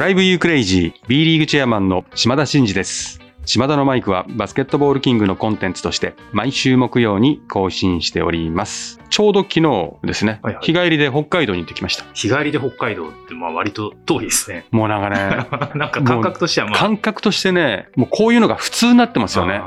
[0.00, 3.20] ドライブユークレイジー B リーグチェアマンの島田真二です。
[3.44, 8.98] 島田のマイクはバスケットボールキングのコンテンツとして毎週木曜に更新しております。
[9.10, 12.06] ちょうど昨日ですね、はいはい日帰りで北海道に行ってきました。
[12.14, 14.64] 日帰りで北海道って、まあ割と遠いですね。
[14.70, 15.46] もうなんかね、
[15.78, 16.78] なんか感覚としてはまあ。
[16.78, 19.60] 感覚としてね、もうこういうのが普通になってますよね。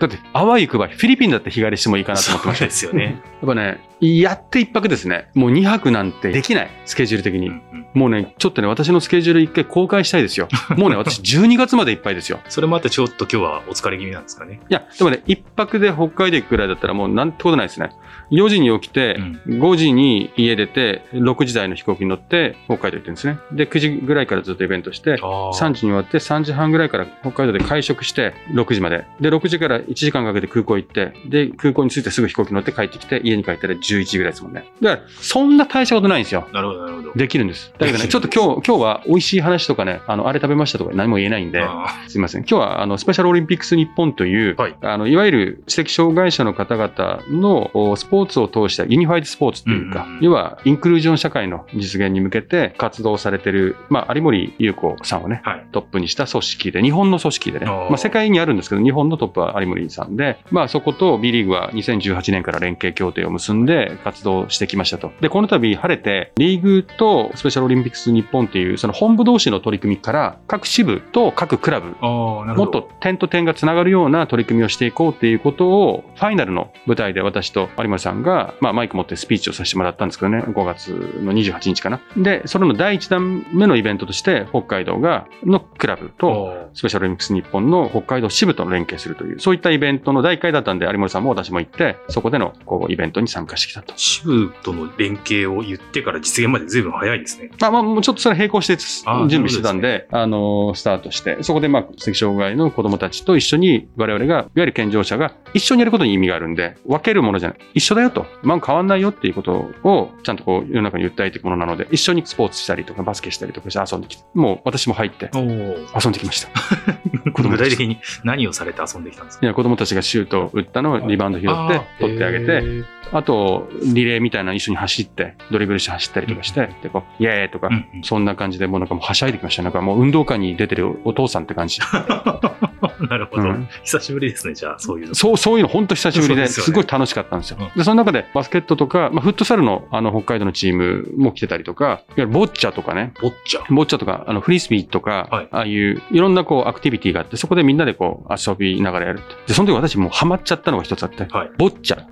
[0.00, 2.64] あだって、あわゆくばフィリピンだって日帰りしてもいいかーなと思ってました。
[2.64, 3.20] ですよね。
[3.42, 5.28] やっぱね、やって一泊ですね。
[5.34, 7.48] もう二泊なんてできない、スケジュール的に。
[7.48, 10.48] うんうんもうね、ちょっとね、私のスケジュール一回公開したいですよ。
[10.76, 12.38] もうね、私12月までいっぱいですよ。
[12.48, 14.60] それもあってちょっと今日はお疲れ気味なんですかね。
[14.68, 17.90] いや、でもね、一泊で北海道行くぐらいだったらもうなんてことないですね。
[18.30, 23.38] 4時に起きて、5時に家出て、6時台の飛行機に乗って北海道行ってるんですね。
[23.52, 29.04] で、9時ぐらいからずっとイベントして、3 3時に終わって3時半ぐらいから北海道で会食して6時まで。
[29.20, 34.64] で、6時から1時間かけて空港行って、で、空港に着いてすぐ飛行機乗って帰ってきて、家に帰ったら11時ぐらいですもんね。
[34.80, 36.48] だから、そんな大したことないんですよ。
[36.52, 37.12] なるほど、なるほど。
[37.14, 37.72] できるんです。
[37.78, 42.42] だけどね、 ちょっと今日、今日は美味しい話とかね、あの、あれ食べましたとか何も言えないんで、あすいません。
[42.42, 55.66] 今日は、あの、スペシャルオリンピックス日本という、はいあの、いわゆる知的障害者の方々のおスポーツを通したユニファイドスポーツというか、うんうんうん要は、インクルージョン社会の実現に向けて活動されてる、まあ、有森裕子さんをね、ーはい。
[55.72, 65.12] トップにした組織で、日本の組織でね、まあ、世界にあるんですけど、日本のトップは有森さんで、まあ、そこと B リーグは2018年から連携協定を結んで活動してきましたと。
[65.20, 71.96] で、この度晴れて、リーグとスペシャルオリンピックス日本っていう、その本部同士の取り組みから、各支部と各クラブ。
[72.00, 80.88] もっと点と点がつながるような取り組みをしていこうっていうことを、ファイナルの舞台で私と有森さんが、まあ、マイク持ってスピーチをさせてもらったんですけどね、5月
[81.22, 82.00] の28日かな。
[82.16, 93.94] で、それの第1弾目のイベントとして、北海道が、のクラブと、おスペシャルオリンピックス日本の北海道支部と連携するという、そういったイベントの第1回だったんで、有森さんも私も行って、そこでのこうイベントに参加してきたと。
[93.96, 97.50] 支部との連携を言ってから実現まで随分早いですね。
[97.60, 107.58] まあまあ、もうちょっとそれ並行して準備してたんで、あのースタートして、そこでまあ、知的障害の子供たちと一緒に、我々が、いわゆる健常者が一緒にやることに意味があるんで、分けるものじゃない。
[107.74, 108.26] 一緒だよと。
[108.42, 109.52] まあ変わんないよっていうこと
[109.84, 115.30] を、ちゃんとこう、世の中に訴えていくものなので、一緒にスポーツしたりとか、バスケしたりとかして遊んできて、もう私も入って。
[115.34, 116.48] 遊んできました。
[117.42, 119.46] 具体的に何をされて遊んできたんですか？
[119.46, 129.62] いや、子供たちがシュートを打ったのをリバウンド拾って、取ってあげて、て、あと、リレーみたいなの一緒に走って、ドリブルして走ったりとかして、で、こう、イエーイとかうん、うんそんな感じで、もうなんかもうはしゃいできました。
[129.62, 131.80] なんかもう運動会に出てるお父さんって感じ。
[133.08, 135.14] なるほど、うん久しぶりですね、じゃあ、そういうの。
[135.14, 137.58] そう、そういうの本当久しぶりで、すよねすごい楽しかったんですよ。
[137.60, 143.74] うんで、その中でバスケットとか、まあ、フットサルのあの北海道のチームも来てたりとか、いわゆるボッチャとかね、ボッチャ。
[143.74, 149.20] ボッチャとか、あの、フリースビーとか、はいああいう、いろんなこう、アクティビティがあって、そこでみんなでこう、遊びながらやる。
[149.46, 151.50] で、その時私もうハマっちゃったのが一つあって、はい。
[151.58, 152.04] ボッチャ。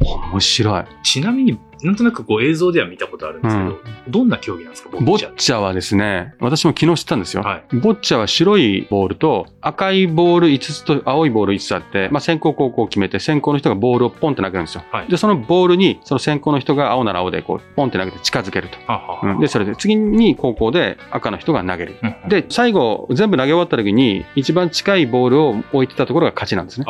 [0.00, 0.84] 面白い。
[1.02, 7.42] ちなみになんとなくこう映像では見たことあるんですけど、どんな競技なんですか、ボボッチャッチャはですね、私も昨日知ったんですよ。
[7.42, 14.84] はいボッチャは白いボールと赤いボール5つと青いボール5つあって、まあ、先行後攻を決めて先行の人がボールをポンって投げるんですよ。
[14.90, 18.78] はいで、そのボールにその先行の人が青なら青でこうポンって投げて近づけると。
[18.86, 21.96] はははうんで、それで次に後攻で赤の人が投げる。
[22.02, 26.86] うんで、最後全部投げ終わった時に一番近いボールを置いてたところが勝ちなんですね。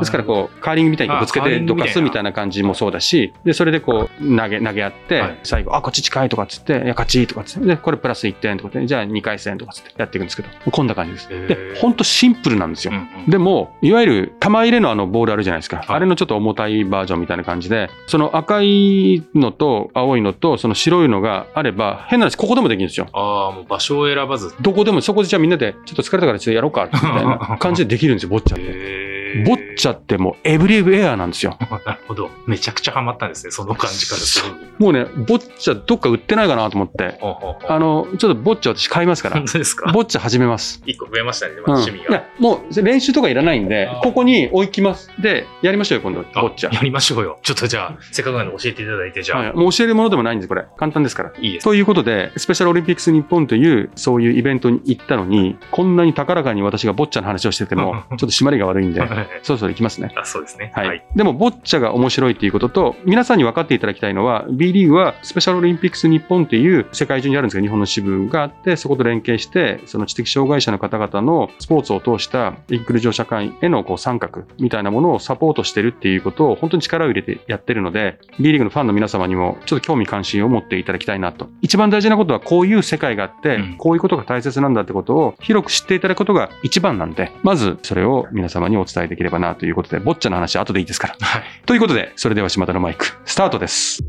[0.00, 11.28] ですからこう、カーリングみたいにぶつけてどかすみたいな感じもそうだし、で、それでこう、投げ、投げ合って、はい最後、あ、こっち近いとかっつって、いや、勝ちとかっつって、で、これプラス1点とかって、じゃあ2回戦とかっつってやっていくんですけど、こんな感じです。
[11.28, 12.92] で、ほんとシンプルなんですよ。
[12.92, 15.78] うんうんでも、いわゆる玉入れのあのボールあるじゃないですか。
[15.78, 23.06] いあれのちょっと重たいバージョンみたいな感じで、その赤いのと青いのとその白いのがあれば、変な話、ここでもできるんですよ。
[23.12, 24.54] ああ、もう場所を選ばず。
[24.60, 29.67] どこでも、そこでじゃあみんなで、ちょっと疲れたからちょっとやろうか、みたいな感じでできるんですよ、ボッチャって。
[29.78, 31.56] チャってもうエブリウェアなんですよ。
[31.86, 32.30] なるほど。
[32.46, 34.58] めちゃくちゃハマったんですね、その感じからするに。
[34.78, 39.92] もうね、ボッチャどっか売ってないかなと思って、ほうほうほうあの、ちょっとボッチャ私買いますから本、当ですか？
[39.92, 40.82] ボッチャ始めます。
[40.84, 42.10] 一個増えましたね、うん、まあ趣味が。
[42.10, 45.10] いや、もう練習とかいらないんでここに置きます。
[45.20, 46.74] で、やりましょうよ、今度、あボッチャ。
[46.74, 47.38] やりましょうよ。
[47.42, 50.64] ちょっとじゃあ、せっかくなので教えていただいて、じゃあ、はい、もう教えるものでもないんです、これ。
[50.76, 51.32] 簡単ですから。
[51.38, 59.00] いいですということで、スペシャルオリンピックス日本という、そういうイベントに行ったのに、こんなに高らかに私がボッチャの話をしてても、 ちょっと締まりが悪いんで、
[59.42, 60.12] そろそろ行きますね。
[60.16, 60.72] あそうですね。
[60.74, 61.04] はい。
[61.14, 81.48] でも、ボッチャが面白いっていうことと、皆さんに分かっていただきたいのは、B リーグはスペシャルオリンピックス日本っていう世界中にあるんですが、日本の支部があって、そこと連携して、その知的障害者の方々のスポーツを通したインクルージョン社会へのこう参画みたいなものをサポートしてるっていうことを本当に力を入れてやってるので、B リーグのファンの皆様にもちょっと興味関心を持っていただきたいなと。
[81.62, 91.16] 一番大事なことはこういう世界があって、うんこういうことが大切なんだってことを広く知っていただくことが一番なんで、まずそれを皆様にお伝えできればなということで、ボッチャの話は後でいいですから。
[91.20, 91.42] はい。
[91.66, 94.02] ということで、それでは島田のマイク、スタートです。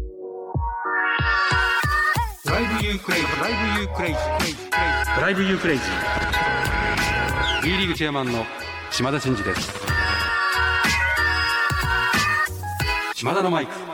[2.46, 8.46] Drive you crazy drive you crazy drive you crazy B リーグチェアマンの
[8.90, 9.72] 島田真二です
[13.14, 13.89] 島田のマイク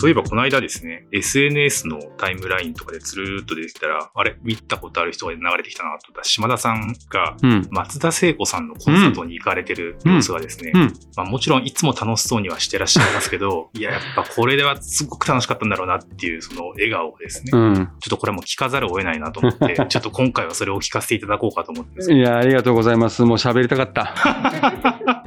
[0.00, 7.68] そういえばこの間ですね、SNS のタイムラインとかでつるーっと出てきたら、あれ、見たことある人が流れてきたなと思ったら、島田さんがうん。
[7.70, 10.94] 松田聖子さんのコンサートに行かれてる様子がですね、うん。
[11.16, 17.50] まあ、もちろんいつも楽しそうにはしてらっしゃいますけど、 いや、やっぱこれではすごく楽しかったんだろうなっていうその笑顔ですね。
[17.52, 17.74] うん。
[17.74, 23.22] ちょっとこれはもう聞かざるを得ないなと思って、 ちょっと今回はそれを聞かせていただこうかと思っていやありがとうございます。
[23.22, 24.14] もう喋りたかった。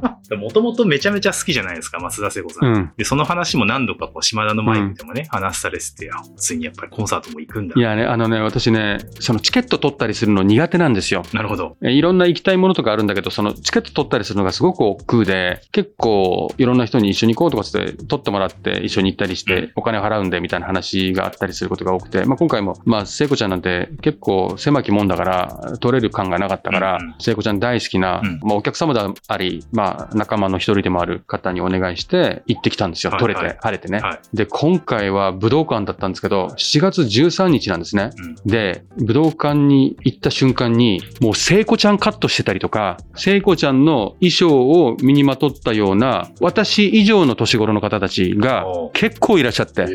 [0.02, 2.68] ど、 もともとめちゃめちゃ好きじゃないですか、松田聖子さん。
[2.68, 2.92] うん。
[2.96, 7.74] で、その話も何度かこう島田のマイクでもね、話されてて、あ、ついにやっぱりコンサートも行くんだ。
[7.76, 7.80] い。
[7.80, 11.22] やねあのね私ねそのチケット取ったりするの苦手なんですよ。
[11.32, 11.76] なるほど。
[11.82, 33.10] えいろんな行きたいものとかあるんだけど、そのチケット取ったりするのがすごく億劫で、結構いろんな人に一緒に行こうとかつって取ってもらって一緒に行ったりしてお金払うんでみたいな話があったりすることが多くて、まあ今回も、まあ聖子ちゃんなんて結構狭きもんだから取れる感がなかったからうんうん、聖子ちゃん大好きなうん、まあお客様であり、まあ仲間の一人でもある方にお願いして行ってきたんですよ。
[33.10, 34.00] はい取れてはい、晴れてね。
[34.00, 34.36] はい。
[34.36, 38.10] で、今回は武道館だったんですけど、7月13日なんですね。
[38.16, 49.86] うんで、武道館に行った瞬間に、もう聖子ちゃんカットしてたりとか、聖子ちゃんの衣装を身にまとったような、私以上の年頃の方たちがお結構いらっしゃって。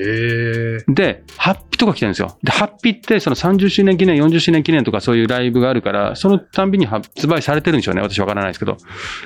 [0.87, 2.37] で、ハッピとか来てるんですよ。
[2.43, 8.01] で、ハッピってその30周年記念、40周年記念とかそういうライブがあるから、そのたんびに発売されてるんでしょうね。
[8.01, 8.77] 私わからないですけど。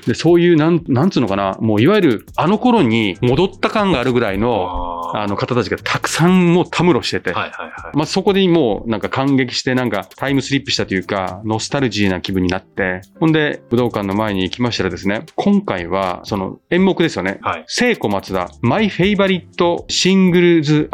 [0.07, 1.57] で、そういう、なん、なんつうのかな。
[1.59, 7.31] もういわゆるあの頃に戻った感があるぐらいの、ああの方たちがたくさんもうたむろしてて。
[7.31, 7.97] はいはいはい。
[7.97, 17.39] まあ、そこでもうなんか感激してなんかタイムスリップしたというか、ノスタルジーな気分になって、ほんで武道館の前に行きましたらですね、今回はその演目ですよね。
[17.41, 17.63] はい。
[17.67, 20.89] 聖子松田、マイフェイバリットシングルズ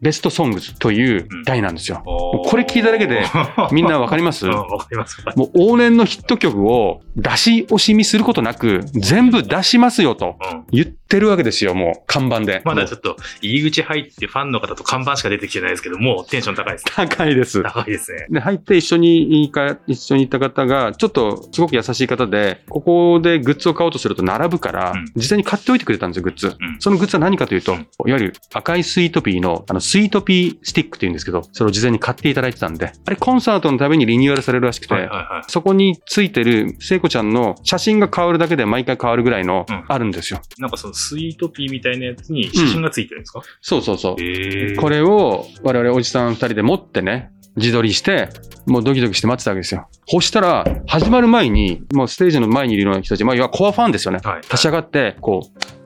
[0.00, 2.02] ベストソングズという題なんですよ。
[2.04, 3.24] これ聞いただけで
[3.72, 4.46] みんなわかります？
[4.46, 5.16] うん、わかります。
[5.34, 10.64] もう往年のヒット曲を出し惜しみすることなく、全部出しますよとうん。
[10.72, 12.60] 言ってるわけですよ、もう看板で。
[12.66, 16.84] まだちょっと入り口入ってファンの方と看板しか出てきてないですけど、もうテンション高いです。
[16.94, 17.62] 高いです。
[17.62, 18.26] 高いですね。
[18.28, 19.50] で、入って一緒に
[19.86, 26.48] 一緒に行った方が、ちょっとすごく優しい方で、ここでグッズを買おうとすると並ぶから、うん事前に買っておいてくれたんですよ、グッズ。
[26.48, 35.50] んそのグッズは何かというと、うんいわゆる赤いスイートピーの、あの、スイートピースティックって言うんですけど、それを事前に買っていただいてたんで、あれコンサートのためにリニューアルされるらしくて、はいはいはい。
[35.50, 40.40] そこについてる聖子ちゃんの写真が変わるだけで毎回変わるぐらいの、うんあるんですよ。
[40.58, 44.22] なんかそのスイートピーみたいなやつに写真がついてるんですか、そうそうそう。
[44.22, 44.76] へえ。
[44.76, 48.28] これを我々おじさん二人で持ってね、自撮りして、
[48.66, 49.86] もうドキドキして待ってたわけですよ。
[50.06, 54.20] そしたら、始まる前に、もうステージの前にいるような人たち、まあ、要はコアファンですよね。
[54.24, 54.40] はい。
[54.42, 55.83] 立ち上がって、こう、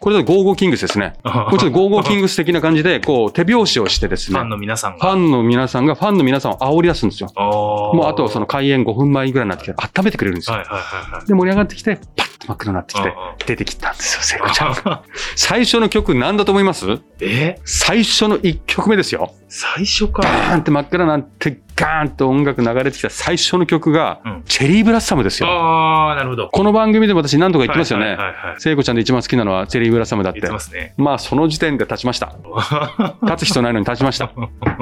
[0.00, 1.14] これだと Go Go Kings ですね。
[1.24, 5.12] これちょっと Go Go Kings 的な感じで、こう、手拍子をしてですねファン、の皆さんフが。
[5.12, 7.30] ァンの皆さんがファンの皆さんを煽り出すんですよ。
[7.34, 10.56] ももうあとその開演5分前ぐらいになってきて、温めてくれるんですよ。
[10.56, 11.26] はいはいはいはい。
[11.26, 13.12] で、盛り上がってきて、パッと真っ黒になってきて
[13.46, 15.02] 出てきたんですよ、聖子ちゃんが。
[15.34, 16.86] 最初の曲何だと思います？
[17.20, 17.58] え？
[17.64, 19.34] 最初の1曲目ですよ。
[19.48, 20.22] 最初か。
[20.22, 25.48] ガーンって真っ暗になって、ガーンと音楽流れてきた最初の曲が、うんチェリーブラッサムですよ。
[25.48, 26.48] ああ、なるほど。
[26.48, 28.06] この番組でも私何度か言ってますよね。
[28.06, 28.60] はいはいはいはい。
[28.60, 30.52] 聖子ちゃんで一番好きなのはチェリーブラッサムだって言って。
[30.54, 30.94] ますね。
[30.96, 32.34] まあその時点で立ちました。
[33.22, 34.30] 立つ人ないのに立ちました。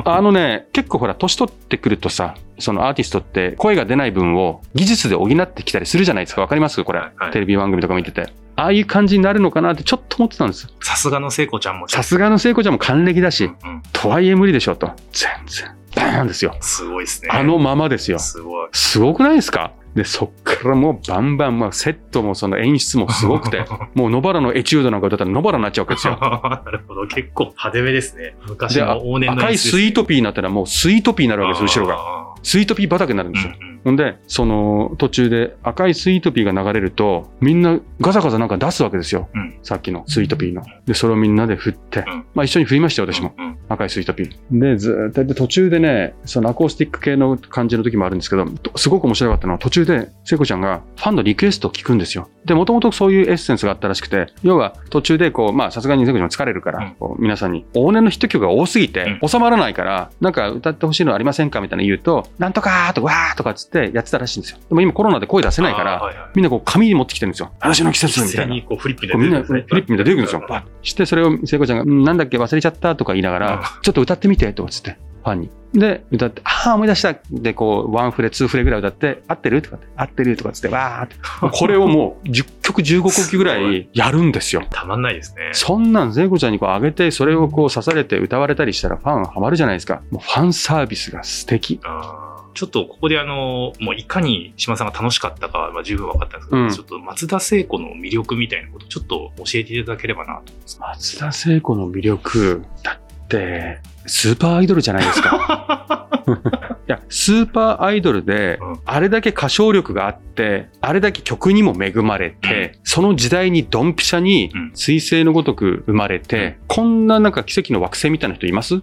[0.04, 6.40] あのね、結構ほら、年取ってくるとさ、そのアーティストって声が出ない分を技術で補ってきたりするじゃないですか。
[6.40, 6.82] わかります？
[6.82, 8.32] これ、はいはいテレビ番組とか見てて。
[8.56, 10.68] ああいう感じになるのかなってちょっと思ってたんです。
[10.80, 11.88] さすがの聖子ちゃんも。
[11.88, 14.90] さすがの聖子ちゃんも還暦だし、うんうんとはいえ無理でしょうと。
[15.12, 15.76] 全然。
[15.94, 16.54] バーンですよ。
[16.60, 17.30] すごいですね。
[17.32, 18.18] あのままですよ。
[18.18, 18.68] すごい。
[18.72, 19.72] すごくないですか？
[19.94, 26.18] で、そっからもうバンバン、まあ、セットもその演出もすごくて、 もう野原のエチュードなんか歌ったら野原になっちゃうわけですよ。
[26.20, 27.06] なるほど。
[27.06, 28.36] 結構派手めですね。
[28.46, 31.96] 昔で、の往年の赤いスイートピーになったらもうスイートピーになるわけです、後ろが。
[31.96, 32.02] が。
[32.42, 33.52] スイートピー畑になるんですよ。
[33.58, 39.28] うんうんほんで、その途中で赤いスイートピーが流れると、みんなガサガサなんか出すわけですよ。
[39.32, 40.62] うんさっきのスイートピーの。
[40.86, 43.32] で、それをみんなで振って、うんまあ一緒に振りましたよ、私も。
[43.38, 44.60] うんうん赤いスイートピー。
[44.60, 52.28] で、ずーっとで途中でね、そのアコースティック系の感じの時もあるんですけど、とすごく面白かったのは途中で聖子ちゃんがファンのリクエストを聞くんですよ。
[52.44, 61.60] で、もともとそういうエッセンスがあったらしくて、要は途中でこう、まあさすがに聖子ちゃんも疲れるから、うんこう皆さんに、往年のヒット曲が多すぎて収まらないから、なんか歌ってほしいのありませんか？
[61.60, 64.58] みたいなの言うと、なんとかーとかわーとかっつってやってたらしいんですよ。
[64.68, 67.50] でも今コロナで声出せないから、あーはいはいみんなこう紙に持ってきてるんですよ。
[67.60, 68.62] 話の季節み一たいな。
[68.62, 70.44] こうフリップでみんなフリップみたいな出てくるんですよ。
[70.48, 72.96] バッして、それを聖子ちゃんが、うんなんだっけ忘れちゃった？
[72.96, 74.96] とか言いながうんら、ちょっと歌ってみて、とかつって。
[75.24, 75.50] ファンに。
[75.74, 79.60] で、歌って、ああ、思い出したで、こう、ワンフレ、ツーフレぐらい歌って、合ってる？
[79.60, 80.36] とかって、合ってる？
[80.36, 81.16] とかっつって、わーって。
[81.52, 84.62] これをもう、10曲、15曲ぐらいやるんですよ。
[84.70, 85.50] たまんないですね。
[85.52, 90.00] そんなん、聖子ちゃんにこう上げて、それをこう刺されて歌われたりしたらファンハマるじゃないですか。
[90.12, 91.80] もうファンサービスが素敵。
[91.84, 92.25] あー
[92.56, 100.78] ちょっとここであの、もういかに島さんが楽しかったかは十分分かったんですけど、うんちょっと松田聖子の魅力みたいなことちょっと教えていただければなと思います。
[100.80, 106.08] 松田聖子の魅力、だって、スーパーアイドルじゃないですか。
[106.88, 118.74] いや、スーパーアイドルでうん、あれだけ歌唱力があって、あれだけ曲にも恵まれて、その時代にドンピシャにうん彗星のごとく生まれて、こんななんか奇跡の惑星みたいな人います？
[118.76, 118.82] な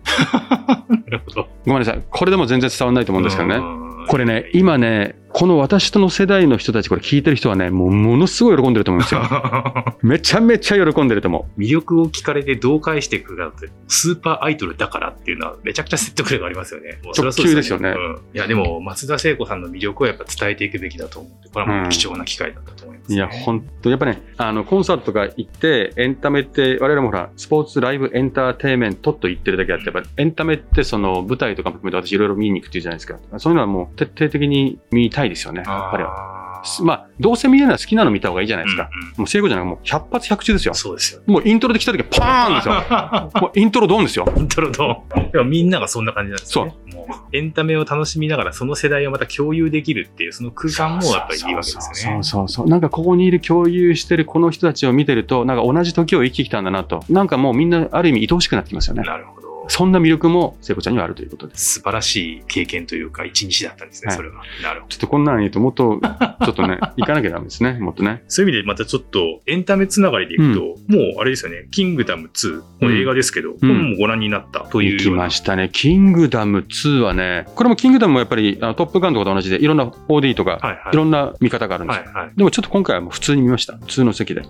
[1.07, 1.47] るほど。
[1.65, 2.01] ごめんなさい。
[2.09, 3.55] これでも全然伝わらないと思うんですけどね。
[3.55, 9.21] うんこれね、今ね、この私との世代の人たち、これ聞いてる人はね、もうものすごい喜んでると思うんですよ。
[10.03, 16.99] めちゃめちゃ喜んでると思魅力を聞かれてどう返していくかって、スーパーアイドルだからっていうのはめちゃくちゃ説得力ありますよね。
[17.17, 23.15] 直球ですよねうんいや、でも松田聖子さんの魅力をやっぱ伝えていくべきだと思って、これはもう貴重な機会だったと思います、う。
[23.15, 33.17] いや、本当やっぱね、あの、コンサートとか行って、エンタメって、我々もほら、スポーツライブエンターテインメントと言ってるだけあって、やっぱエンタメってその舞台とかも含めて私いろいろ見に行くっていうじゃないですか。
[33.39, 36.43] そういうのはもう徹底的に見たいですよね、やっぱりは。
[36.81, 38.89] まあ、どうせ見れるのは好きなの見た方がいいじゃないですか。
[38.91, 40.73] うんうんもう聖子じゃなくもう100発100中ですよ。
[40.73, 41.25] そうですよね。
[41.27, 43.31] もうイントロで来た時はパーンですよ。
[43.41, 44.25] もうイントロドンですよ。
[44.35, 46.75] イントロと、でもみんながそんな感じなんですよね。
[46.93, 52.23] もうエンタメを楽しみながらその世代をまた共有できるっていう、その空間もやっぱりいいわけですよね。
[52.23, 52.67] そうそうそう。
[52.67, 57.03] なんかここにいる共有してるこの人たちを見てると、なんか同じ時を生きてきたんだなと。
[57.09, 59.03] なんかもうみんなある意味愛おしくなってきますよね。
[59.03, 59.42] なるほど。
[59.67, 61.75] そんな魅力も聖子ちゃんにはあるということです。
[61.75, 64.43] 素晴らしい経験というか、一日だったんですね、はいそれは。
[64.61, 64.89] なるほど。
[64.89, 67.73] ちょっとこんなの言うともっと、ちょっとね、 行かなきゃダメですね。
[67.73, 68.23] もっとね。
[68.27, 75.69] そういう意味でまたちょっとエンタメつながりでいくと、もうあれですよね、キングダム2の映画ですけど、本もご覧になったという行きましたね。
[75.71, 82.03] キングダム2はね、これもキングダムもやっぱりあのトップガンとかと同じで、いろんな OD とか、はいはいいろんな見方があるんですよ。
[82.05, 82.33] はいはい。
[82.35, 83.77] でもちょっと今回はもう普通に見ました。
[83.77, 84.43] 普通の席で。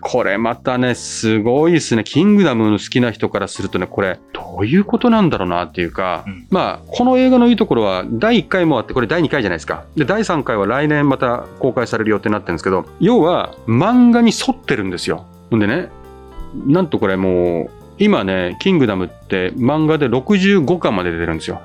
[0.00, 2.04] これまたね、すごいですね。
[2.04, 9.84] キングダムの好きな人からするとね、これ、どういうことなんだろうなっていうか、うんまあ、この映画のいいところは、第1回もあって、これ第2回じゃないですか。
[9.96, 15.26] で、第3回は来年また公開される予定になってるんですけど、要は、漫画に沿ってるんですよ。
[15.50, 15.88] ほんでね、
[16.66, 21.60] なんとこれもう、今ね、キングダムって漫画で65巻まで出てるんですよ。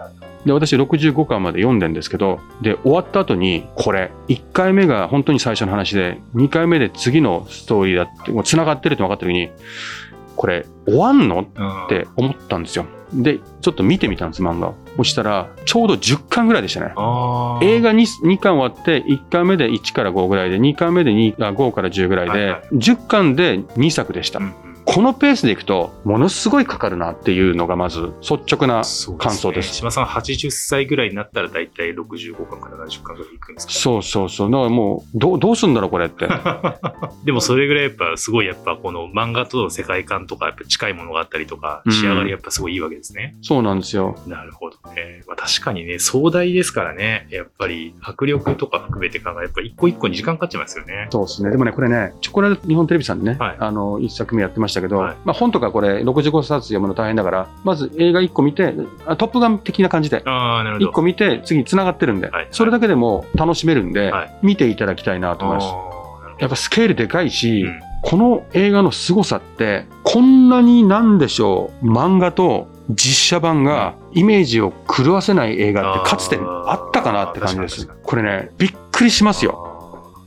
[0.46, 9.52] で、私65巻まで読んでんですけど、で、終わった後に、これ、1回目が本当に最初の話で、2回目で次のストーリーだって、もう繋がってるって分かった時に、
[10.36, 11.46] これ、終わんの？
[11.56, 12.86] うんって思ったんですよ。
[13.14, 14.76] で、ちょっと見てみたんです、漫画を。
[14.98, 16.88] そしたら、ちょうど10巻ぐらいでしたね。
[16.88, 24.40] 映画 2, 2巻終わって、1巻目で1から5ぐらいで、2巻目で2あ5から10ぐらいで、はいはい10巻で2作でした。
[24.40, 28.84] うんうんこのペースでいくと、ものすごいかかるなっていうのがまず率直な
[29.18, 29.74] 感想です。
[29.76, 34.52] 島さん80歳ぐらいになったら大体65巻から70巻ぐらいいくんですかそうそうそう。
[34.52, 36.28] だからもう、どうどうすんだろう、これって。
[37.26, 43.36] でもそれぐらいやっぱすごいやっぱこの漫画との世界観とかやっぱ近いものがあったりとかうん仕上がりやっぱすごいいいわけですね。
[43.42, 44.18] そうなんですよ。
[44.28, 45.24] なるほどね。
[45.28, 51.08] まあ、確かにね、壮大ですからね、やっぱり迫力とか含めて考え、やっぱ一個一個に時間かかっちゃいますよね。
[51.12, 51.52] そうですね。
[51.52, 58.74] でもね、これね、チョコレート日本テレビさんでね、はいあの、一作目やってましたけど、はいまあ本とかこれ65冊読むの大変だから、まず映画1個見て、
[59.06, 60.90] あトップガン的な感じで、ああ、なるほど。
[60.92, 65.68] 1個見て、次繋がってるんで、はいそれだけでも楽しめるんで、はい見ていただきたいなと思います。
[66.40, 77.88] やっぱスケールでかいし、うんこの映画の凄さって、こんなになんでしょう、漫画と実写版がイメージを狂わせない映画ってかつてあったかなって感じです。
[77.88, 79.71] これね、びっくりしますよ。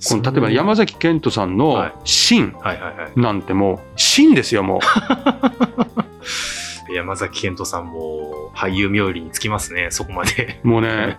[0.09, 0.85] この例えば山崎。
[0.85, 3.13] 崎賢人さんのはい「シンはいはいはい」。
[3.21, 4.81] なんてもう「シン」ですよもう
[6.95, 10.61] 山崎賢人さんも俳優冥利につきますね、そこまで。
[10.63, 11.17] もうやね。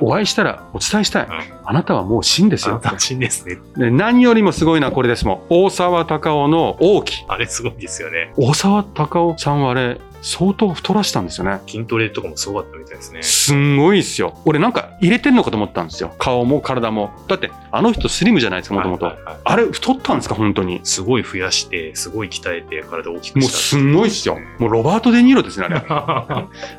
[0.00, 1.32] お会いしたらお伝えしたいうん
[1.64, 3.58] あなたはもう「シン」ですよあなたは真ですね。
[3.76, 8.32] で何よりもすごいのはこれですもん大沢たかおの王毅あれすごいですよね。
[8.36, 11.60] 大沢たかおさんはあれ相当太らしたんですよね。
[11.66, 13.22] 筋トレとかもすごかったみたいですね。
[13.22, 14.38] すんごいですよ。
[14.44, 16.14] 俺なんか入れてんのかと思ったんですよ。
[16.18, 17.10] 顔も体も。
[17.28, 19.24] だってあの人スリムじゃないですかもともとはいはい。
[19.24, 20.80] はいあれ太ったんですか本当に。
[20.84, 23.58] すごい増やして、すごい鍛えて体を大きくもうした。
[23.58, 24.38] すんごいっすよ。
[24.58, 25.76] もうロバート・デ・ニーロですねあれ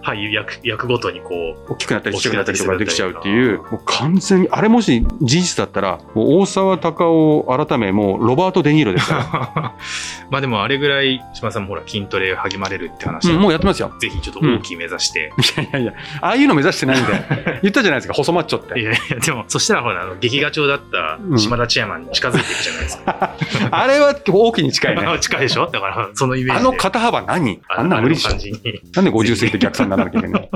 [0.04, 1.30] 俳優 役役ごとにこ
[1.68, 3.56] う、大きくなったり大きくなっくなったたりりとかできちゃうってていう。
[3.56, 9.74] う、もう完全に、あれもし事実だったら、もう大沢たかお改め、もうロバート・デ・ニーロですから。
[10.30, 13.92] まあでもあれぐらい島さんもほら筋トレ励まれるって話うんもうやってますよ。
[14.00, 15.32] ぜひちょっと大きい目指して。
[15.38, 17.12] いやいやいや、ああいうの目指してないんで、
[17.64, 18.80] 言ったじゃないですか、細マッチョって。
[18.80, 23.36] いやいや、でも、そしたらほら、あの、劇画調だった島田チェアマンに近づいていくじゃないですか。
[23.72, 25.08] あれは大きに近いね。
[25.20, 25.70] 近いでしょ？
[25.72, 26.68] だから、そのイメージで。
[26.70, 27.60] あの肩幅何？
[27.70, 28.28] あんな無理でし。
[28.96, 30.50] なんで50過ぎて逆算にならなきゃいけないの？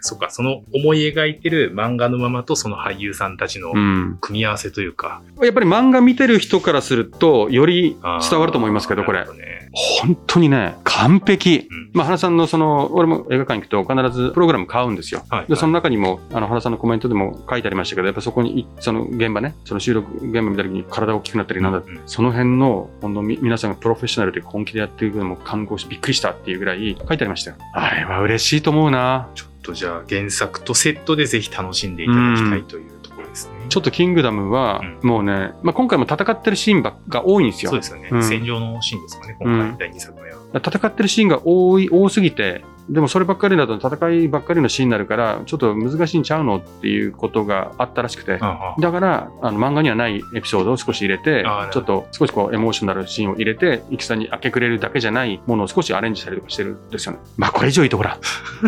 [0.00, 4.18] そっか、その思い描いてる漫画のままとその俳優さんたちのうん。
[4.20, 5.22] 組み合わせというか。
[5.42, 7.96] やっぱり漫画見てる人からすると、より
[8.30, 11.68] 伝わると思いますけど、これね本当にね、完璧。
[11.70, 15.22] うんまあ、原さんのその、俺も映画館行くと必ずプログラム買うんですよ。
[15.28, 27.56] はいで、その中にも、あの、原さんのコメントでも書いてありましたけど、やっぱそこにい、その現場ね、その収録現場見た時に体が大きくなったりなんだ、うんその辺の、本当み皆さんがプロフェッショナルで本気でやっていくのも感動し、びっくりしたっていうぐらい書いてありましたよ。
[27.72, 29.28] あれは嬉しいと思うな。
[29.34, 32.93] ちょっとじゃあ原作とセットでぜひ楽しんでいただきたいという
[33.34, 33.54] ですね。
[33.68, 37.70] ちょっとキングダムは、もうね、まあ、今回も戦ってるシーンばっが多いんですよ。
[37.70, 38.08] そうですよね。
[38.10, 40.38] うん戦場のシーンですかね、今回第2作目は。
[40.54, 57.18] 戦ってるシーンが多い、多すぎて、でもそればっかりだと戦いばっかりのシーンになるから、ちょっと難しいんちゃうのっていうことがあったらしくて、だから、あの漫画にはないエピソードを少し入れてちょっと少しこうエモーショナルシーンを入れて、戦に明け暮れるだけじゃないものを少しアレンジしたりとかしてるんですよね。
[57.36, 58.10] まあこれ以上いいところ。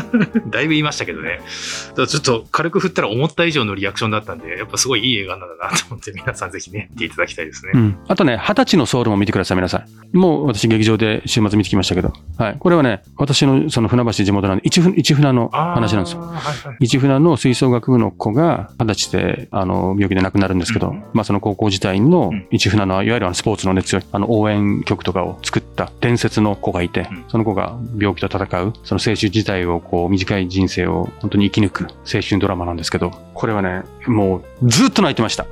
[0.49, 1.41] だいぶ言いましたけどね。
[1.47, 7.73] ちょっと軽く振ったら思った以上のリアクションだったんで、やっぱすごいいい映画なんだなと思って、皆さんぜひね、見ていただきたいですね。
[7.75, 7.99] うん。
[8.09, 9.85] あとね、二十歳のソウルも見てください、皆さん。
[10.13, 12.57] もう私劇場で週末見てきましたけど、はい。
[12.59, 16.21] これはね、私のその船橋地元なんで、一船一船の話なんですよ。
[16.21, 16.77] はいはい。
[16.81, 21.05] 一船の吹奏楽部の子が二十歳であの病気で亡くなるんですけど、うん。
[21.13, 22.47] まあ、その高校時代のうん。
[22.51, 27.25] 一船のいわゆるあのスポーツの熱強いあの応援曲とかを作った伝説の子がいて、うん。
[27.29, 35.47] その子が病気と戦うその青春時代をこう短い人生を本当に生き抜く青春ドラマなんですけどこれはねもうずっと泣いてました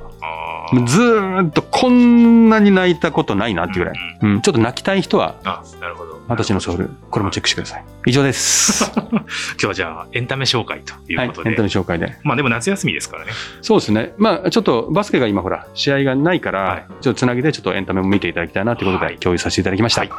[0.85, 6.15] ずーっとこんなに泣いたことないなっていうぐらい、うんうんうん、ちょっと泣きたい人はあ、なるほど。
[6.27, 9.21] 私のソウルこれもチェックしてください以上です 今
[9.57, 11.49] 日はじゃあ、エンタメ紹介といはいエンタうことで。
[11.49, 13.31] メ紹介でまあでも夏休みですからね。
[13.61, 14.13] そうですね。
[14.17, 20.01] まあ、ちょっとバスケが今ほら、試合がないから、はいちょっとつなぎでちょっとエンタメも見ていただきたいなということはいで共有させていただきました。
[20.01, 20.11] はい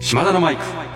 [0.00, 0.91] 島田のマイク。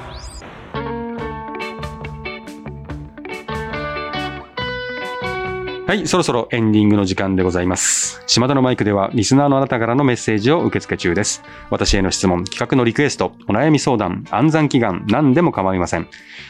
[5.87, 8.21] はい、そろそろエンディングの時間でございます。
[8.27, 11.45] 島田のマイクでは、リスナーのあなたからのメッセージを受け付け中です。
[11.71, 16.09] 私への質問、企画のリクエスト、お悩み相談、暗算祈願、何でも構いません。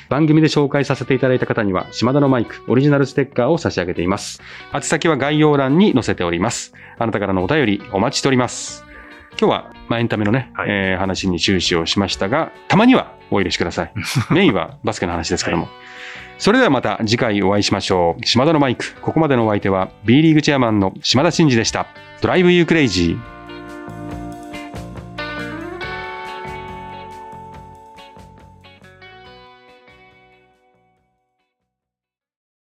[0.09, 4.41] 番組で紹介させていただいた方には、島田のマイク、オリジナルステッカーを差し上げています。
[4.73, 6.73] 宛先は概要欄に載せております。
[6.99, 8.87] あなたからのお便り、お待ちしております。
[9.39, 13.93] 今日は、まあ、エンタメのね、はいえー話に終始をしましたが、たまにはお許しください。
[14.33, 15.69] メインはバスケの話ですけども。
[16.39, 18.27] それではまた次回お会いしましょう。
[18.27, 18.95] 島田のマイク。
[19.01, 21.87] ここまでのお相手は B リーグチェアマンの島田真二でした。
[22.21, 23.36] ドライブユークレイジー。